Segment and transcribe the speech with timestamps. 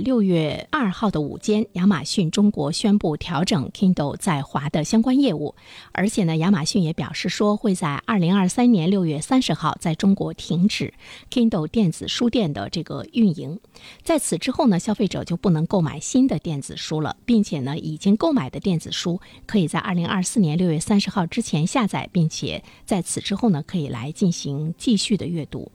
[0.00, 5.54] 六月二号的午间，亚马逊中国宣布调整 Kindle 在华的相关业务，
[5.92, 10.92] 而且呢，亚马逊也表示说会在二零二三年六月三十号在中国停止
[11.30, 13.58] Kindle 电子书店的这个运营。
[14.02, 25.70] 在此之后呢，消费者就不能购买新的电子书了，并且呢，已经购买的电子书可以在二零二四年六月三十号之前下载，并且在此之后呢，可以来进行继续的阅读。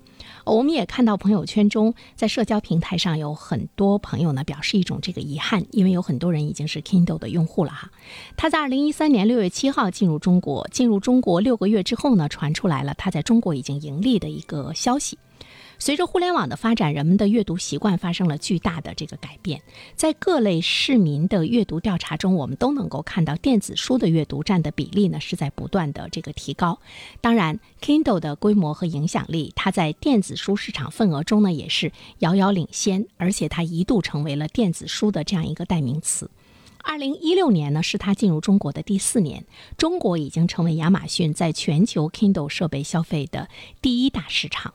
[0.45, 7.89] 我们也看到朋友圈中，在社交平台上有很多朋友呢表示一种这个遗憾，因为有很多人已经是 Kindle 的用户了哈。
[8.35, 15.17] 他在二零一三年六月七号进入中国，进入中国六个月之后呢，传出来了他在中国已经盈利的一个消息。
[15.85, 19.61] 随着互联网的发展，人们的阅读习惯发生了巨大的这个改变。
[19.97, 26.79] 在各类市民的阅读调查中，我们都能够看到电子书的阅读占的比例呢是在不断的这个提高。
[27.19, 36.31] 当然，Kindle 的规模和影响力，它在电子书市场份额中呢也是遥遥领先，而且它一度成为了电子书的这样一个代名词。
[36.81, 39.43] 二零一六年呢是它进入中国的第四年，
[39.77, 43.49] 中国已经成为亚马逊在全球 Kindle 设备消费的
[43.81, 44.73] 第一大市场。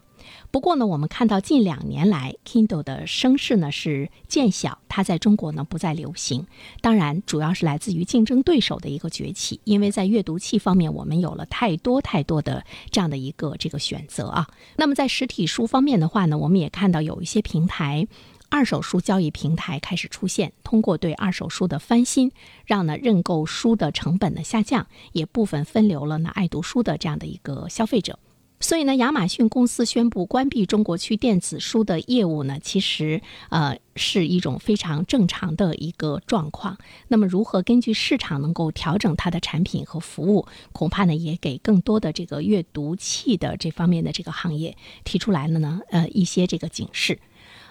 [0.50, 6.46] 不过呢，我们看到近两年来，Kindle 的声势呢是渐小，它在中国呢不再流行。
[6.80, 14.48] 当然，主要是来自于竞争对手的一个崛起，因为在阅读器方面，我们有了太多太多的这样的一个这个选择啊。
[14.76, 18.08] 那么在实体书方面的话呢，我们也看到有一些平台，
[18.48, 22.32] 二手书交易平台开始出现，通过对二手书的翻新，
[22.64, 28.18] 让呢认购书的成本呢下降，也部分分流了呢爱读书的这样的一个消费者。
[28.60, 36.76] 所以呢，亚马逊公司宣布关闭中国区电子书的业务呢，其实呃是一种非常正常的一个状况。
[37.06, 47.20] 那么，如何根据市场能够调整它的产品和服务，恐怕呢也给更多的这个阅读器的这方面的这个行业提出来了呢呃一些这个警示。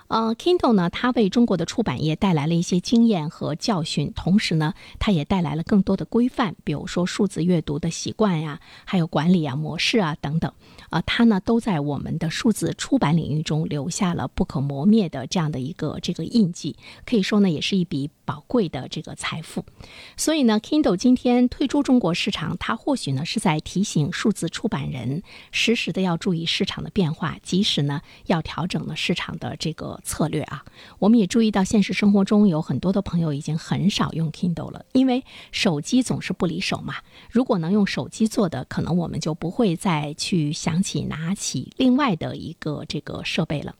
[0.08, 10.52] 呃，Kindle 呢，它为中国的出版业带来了一些经验和教训，同时呢，它也带来了更多的规范，比如说数字阅读的习惯呀，还有管理啊、模式啊等等。
[10.90, 19.66] 啊，它呢都在我们的数字出版领域中留下了不可磨灭的这样的一个这个印记，可以说呢，也是一笔宝贵的这个财富。
[20.16, 29.97] 所以呢，Kindle 今天退出中国市场，它或许呢是在提醒数字出版人，时时的要注意市场的变化，及时呢要调整了市场的这个。
[30.04, 30.64] 策略啊，
[31.00, 36.96] 我们也注意到，现实生活中有很多的朋友已经很少用 Kindle 了，因为手机总是不离手嘛。
[37.30, 43.76] 如果能用手机做的，可能我们就不会再去想起拿起另外的一个这个设备了。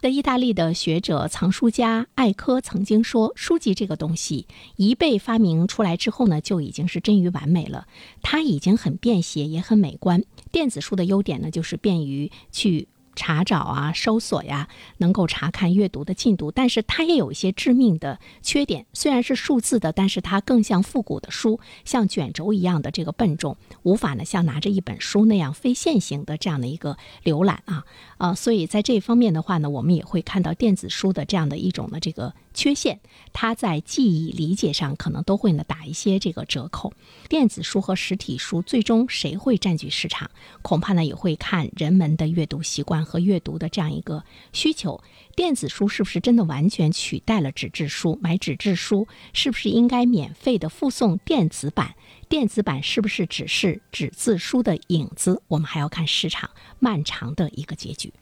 [0.00, 4.46] 在意大利的学者藏书家艾科曾经说，书籍这个东西
[4.76, 7.86] 一被发明出来之后呢，就已经是臻于完美了。
[8.22, 10.22] 它已经很便携，也很美观。
[10.52, 12.88] 电子书的优点呢，就是便于去。
[13.16, 14.68] 查找啊，搜索呀，
[14.98, 18.86] 能够查看阅读的进度，但是它也有一些致命的缺点。
[18.92, 27.84] 虽然是数字的，但是它更像复古的书，像卷轴一样的这个笨重，无法呢像拿着一本书那样非线性的这样的一个浏览啊
[28.18, 32.32] 啊，所以在这方面的话呢，我们也会看到电子书的这样的一种的这个。
[32.56, 33.00] 缺陷，
[33.34, 36.90] 它在记忆理解上可能都会呢打一些这个折扣。
[37.28, 40.30] 电子书和实体书最终谁会占据市场，
[40.62, 45.00] 恐怕呢也会看人们的阅读习惯和阅读的这样一个需求。
[45.34, 48.18] 电子书是不是真的完全取代了纸质书？
[48.20, 51.94] 买纸质书是不是应该免费的附送电子版？
[52.28, 55.40] 电子版是不是只是纸质书的影子？
[55.48, 56.50] 我们还要看市场
[56.80, 58.12] 漫长的一个结局。